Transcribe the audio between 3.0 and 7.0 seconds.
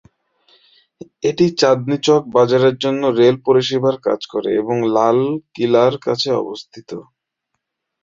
Rail পরিষেবার কাজ করে এবং লাল কিলার কাছে অবস্থিত।